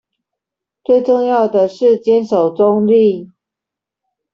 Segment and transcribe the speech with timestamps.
[0.83, 3.29] 最重要的是堅守中立